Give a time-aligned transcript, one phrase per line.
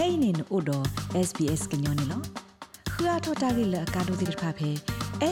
[0.00, 0.78] kainin odo
[1.28, 2.18] sbs gnyone lo
[2.92, 4.70] khua thota gi la ka do dir pha phe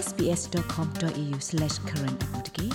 [0.04, 2.66] sbs.com.au/current apotki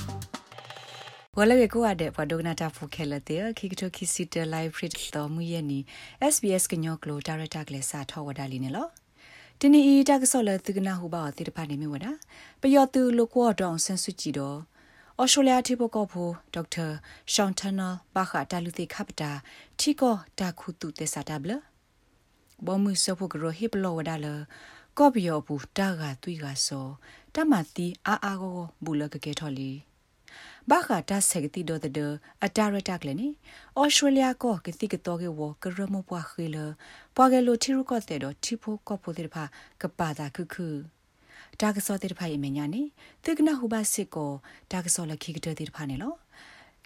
[1.39, 4.33] wala ge ko ade pa dogna ta phu khela te ki ki to ki sit
[4.53, 5.79] live read to mu ye ni
[6.33, 8.83] sbs gnyo klo director kle sa thaw wada li ne lo
[9.59, 12.05] တနီဤတကဆောလသကနာဟုပါတိတဖာနေမြဝဒ
[12.61, 14.57] ပယောတူလကောတောင်ဆန်စုကြည်တော့
[15.21, 16.87] ဩစတြေးလျထိပကောဖိုဒေါက်တာ
[17.33, 19.31] ရှောင်းထနယ်ဘာခတာလူတိခပတာ
[19.79, 21.53] ထီကောတာခုတုတေစာတဘလ
[22.65, 24.27] ဘောမှုစဖို့ကရဟိပလောဝဒါလ
[24.97, 26.87] ကောဘီယောဘူးတာကသွီကဆော
[27.35, 29.71] တမတီအာအာကိုဘူးလကကေထော်လီ
[30.69, 31.85] ဘာခတာဆက်ကတိဒိုဒ
[32.43, 33.29] အတာရတက်လည်းနိ
[33.79, 36.57] ဩစတြေးလျကောကတိကတော့ကေဝကရမပွားခေလ
[37.15, 39.43] ပွားကလိုထီရကောတဲ့တော့ထီဖိုကောဖိုတဲ့ဖာ
[39.81, 40.67] ကပါတာခုခု
[41.61, 42.81] ဒါကစောတဲ့ဖိုင်မညာနေ
[43.23, 44.31] တေကနာဟူဘာစစ်ကို
[44.71, 46.13] ဒါကစောလခိကတဲ့ဖာနေလော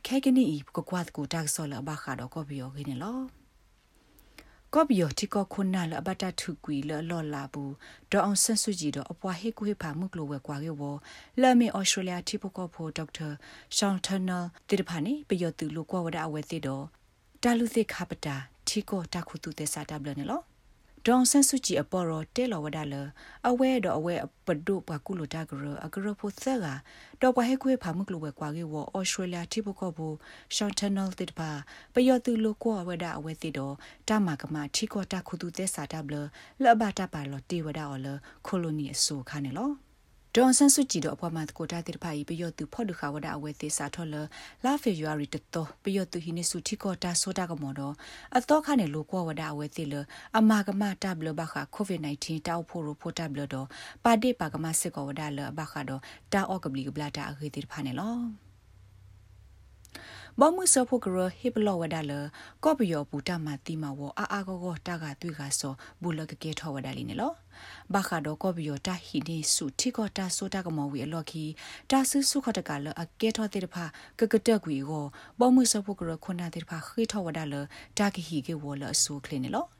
[0.05, 0.43] ခဲကနီ
[0.75, 3.17] ကကွာတ်ကိုဒါကစောလဘာခါတော့ကောဘီယောခင်းနေလော
[4.73, 7.73] ကောဘီယောတီကောခုနာလဘတာထုကွီလလော်လာဘူး
[8.11, 10.81] ဒေါအောင်ဆန်စုကြည်တော့အပွားဟေကူဟေဖာမှုကလိုဝဲကွာကေဝ
[11.41, 13.29] လာမီဩစတြေးလျတီပကောဖိုဒေါက်တာ
[13.75, 16.83] ရှောင်းထနယ်တိတဖာနေပယောတူလိုကွာဝဒအဝဲတိတော့
[17.43, 18.35] တာလူသိခပတာ
[18.67, 20.41] တီကောတာခုတူတဲ့စာတဘလနေလော
[21.07, 22.95] ဒေါန်ဆန်စုကြည်အပေါ်တော့တဲလော်ဝဒါလ
[23.49, 26.67] အဝဲတော့အဝဲပဒုပကုလိုတာဂရအဂရဖို့သက်က
[27.21, 30.07] တော့ပဟဲခွေဖာမှုကလိုဝဲကွာကေဝအော်စတြေးလျတိဘကောဘူ
[30.55, 31.51] ရှောင်းထနယ်တစ်ပါ
[31.93, 33.75] ပယောတူလိုကွာဝဒါအဝဲတိတော့
[34.07, 36.15] တမကမထီကောတာခုတူတဲ့စာတဘလ
[36.63, 38.07] လဘတာပါလော်တေဝဒါအော်လ
[38.45, 39.86] ခိုလိုနီအဆိုခါနေလော
[40.39, 44.15] ဒေါန်ဆန်စုကြည်တော့အပေါ်မှာကိုတာတိဖိုင်ပယောတူဖော့ဒခါဝဒအဝဲသေးစာထော်လ
[44.63, 47.93] လာဖေယူရီတတော်ပယောတူဟိနေစုတီကောတာဆိုတာကမော်တော့
[48.37, 49.95] အတော့ခနဲ့လိုကောဝဒအဝဲသေးလ
[50.37, 53.67] အမာကမတဘလဘခကိုဗစ် -19 တောက်ဖို့ရဖို့တဘလတော့
[54.03, 56.01] ပါတိပါကမစစ်ကောဝဒလဘခတော့
[56.33, 58.46] တာအော့ကပလီကဘလာတာအခေတိဖာနေလော
[60.39, 62.13] ဘောမှုစဖို့ကရဟိပလောဝဒါလ
[62.63, 67.33] ကောပယောပူတမတိမဝအာအာကောကောတာကတွေ့ကဆောဘူလကကေထောဝဒါလီနေလော
[67.93, 71.43] ဘာခါဒကောပယောတာဟိနေစုထိကောတာဆိုတာကမောဝီအလော်ခီ
[71.91, 73.85] တာဆူစုခတကလအကေထောတေတဖာ
[74.19, 75.05] ကကတက်ကွေကို
[75.39, 77.55] ဘောမှုစဖို့ကရခုနာတေတဖာခိထောဝဒါလ
[77.97, 79.76] တာကဟီကေဝလအဆူကလင်းနေလော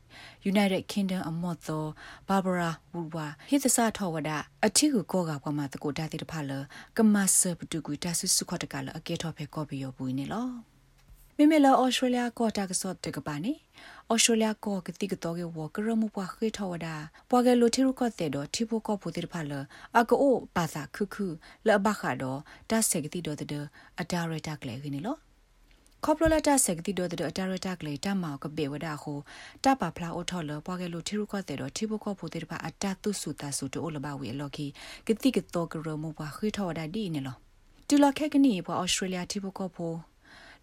[0.51, 1.83] United Kingdom အမော့သော
[2.27, 4.29] Barbara Woodwa ဟိသစထောဝဒ
[4.65, 6.51] အထီကိုကောကပမာတကိုတာတိတဖလ
[6.97, 10.47] ကမဆပတူကူတာဆုစုခတ်တကလအကေထောဖေကောပီယောဘူးနေလော
[11.37, 13.53] မိမလာဩစတြေးလျကောတာကစော့တကပါနေ
[14.11, 16.87] ဩစတြေးလျကောကတိကတော့ကေဝကရမှုပွားခေထောဝဒ
[17.29, 19.53] ပွားကလိုတီရုကောတဲ့တော့တီဖိုကောပူတိဖာလ
[19.97, 20.25] အကော
[20.55, 21.25] ပါသာခုခု
[21.67, 22.39] လဘခါတော့
[22.69, 23.47] တာဆက်ကတိတော့တဲ့
[23.99, 25.17] အဒါရတာကလေးခင်းနေလော
[26.05, 29.13] ခေါပလလတာဆက်ကတိဒိုဒအတာရတာကလေတမောက်ကပေဝဒါဟု
[29.63, 34.67] တပဖလာအိုထော်လပွားကဲလို့ထီရုကတဲ့တော့ထီဘကောဖိုတေပါအတတုစုတာစုတိုလဘဝေလော်ခီ
[35.07, 37.35] ကတိကတော့ကရမဘခိထော်ဒါဒီနေလော
[37.87, 39.93] တူလခက်ကနီပွားဩစတြေးလျထီဘကောဖို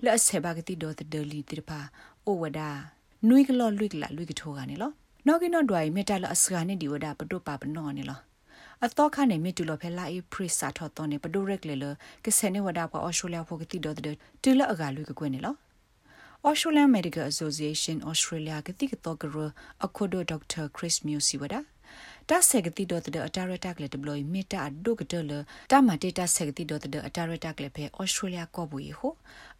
[0.04, 1.00] လက်ဆေဘကတိဒိုဒ
[1.30, 1.80] လီတိပါ
[2.26, 2.70] အိုဝဒါ
[3.28, 4.90] နွိကလော်လွိကလာလွိကထိုးကနေလော
[5.26, 8.20] နောက်က ino ့ဒွိုင်မေတ္တလအစကနေဒီဝဒါပတုပါပနောနေလော
[8.84, 11.84] အတော့ခနဲ့မြတူလဖဲလာအေပရစ်စာထော်တော်နေပဒိုရက်လေလ
[12.24, 15.54] ကစနေဝဒါပေါ်အော်စတြေးလျဖို့ကတိတော့တဲ့တူလအကလူကကွနေလော
[16.48, 19.36] Australian Medical Association Australia ကတိကတော့ကရ
[19.84, 21.60] အခုဒိုဒေါက်တာခရစ်မြူစီဝဒါ
[22.28, 25.32] တာဆက်ကတိတော့တဲ့အတာရတာကလေဒပလိုမီတာဒုကတလ
[25.70, 29.12] တာမတေတာဆက်ကတိတော့တဲ့အတာရတာကလေဖဲ Australia ကောဘူးဟို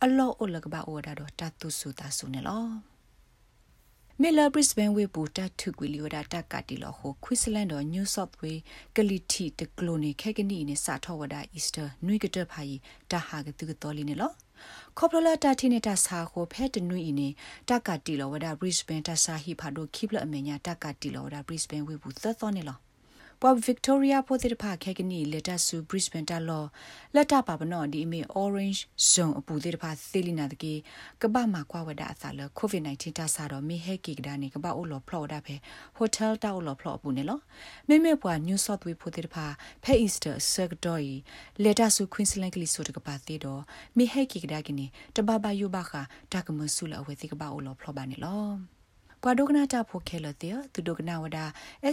[0.05, 2.94] အလောအလကဘာအိုဒါတော့တတုစုတာဆုနေလော
[4.23, 8.61] မေလာဘရစ်ဘန်ဝေပူတထုကွီလီဝဒတာကတီလောဟိုခွီစလန်တော်နယူးဆော့ဝေး
[8.97, 12.77] ကလီတီတကလိုနီခဲကနီနေစာထောဝဒအီစတာနွိကတဖိုင်
[13.11, 14.31] တာဟာကတူကတော်လီနေလော
[14.99, 17.19] ခေါပလလာတာတီနေတာစာကိုဖဲတနွိအင်း
[17.69, 22.79] တက်ကတီလောဝဒဘရစ်ဘန်တဆာဟီဖာဒိုခိပလအမညာတက်ကတီလောဝဒဘရစ်ဘန်ဝေပူသသောနေလော
[23.41, 26.65] ပွာဗစ်တိုးရီယာပိုတိတဖခဲကနီလက်တာဆူဘရစ်ဘန်တာလော
[27.15, 28.81] လက်တာပါပနောဒီအမေ orange
[29.13, 30.75] zone အပူတိတဖသေလီနာတကေ
[31.23, 35.57] ကပမာကွာဝဒအစာလ covid 19 တာစာတော့မိဟဲကီကဒါနေကပအိုလောဖလော်ဒါဖဲ
[35.97, 37.39] ဟိုတယ်တာအိုလောဖလော်ပူနေလော
[37.89, 39.37] မိမေပွာ new south way ပိုတိတဖ
[39.85, 40.87] ဖဲ easter circuit
[41.63, 43.63] လက်တာဆူ queensland ကလီဆိုတကပါသေးတော့
[43.97, 44.79] မိဟဲကီကဒါကင်း
[45.17, 45.93] တဘဘယူဘခ
[46.33, 48.45] တာကမဆူလအဝဲတိကပအိုလောဖလော်ပါနေလော
[49.25, 51.39] ပဒုကနာတာဖိုခဲလတဲ့သူဒုကနာဝဒ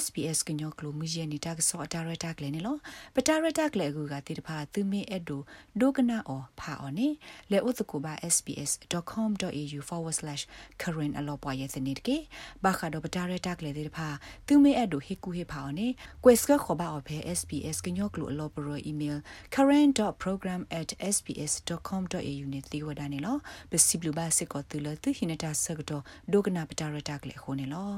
[0.04, 2.80] SPS ကညောကလိုမီယနီတာကစောတာရတာကလည်းနော်
[3.16, 5.42] ပတာရတာကလည်းကူကတိတဖာသူမင်းအဲ့ဒို
[5.82, 7.08] ဒုကနာအောဖာအော်နေ
[7.52, 12.18] လေဥတကူပါ sps.com.au/current အလောပွားရဲ့စနေတကေ
[12.64, 14.08] ဘာခါတော့ပတာရတာကလည်းတိတဖာ
[14.48, 15.88] သူမင်းအဲ့ဒိုဟေကူဟေဖာအော်နေ
[16.24, 19.18] quest ကခေါ်ပါအော်ဖဲ SPS ကညောကလိုအလောပရို email
[19.56, 23.38] current.program@sps.com.au နဲ့သေဝဒနေလော
[23.72, 26.04] ပစီဘလူဘာစစ်ကောတူလသူဟိနတာဆကတော့
[26.34, 27.94] ဒုကနာပတာရတာကလေခုန်လော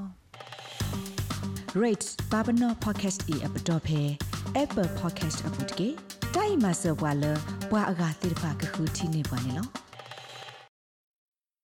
[1.81, 4.01] rate babano podcast e app dot phe
[4.63, 5.89] apple podcast app တကေ
[6.35, 7.23] တိုင်မဆဝါလ
[7.71, 9.82] ဘွာအဂါတိဖာကခုတီနေပါနေလော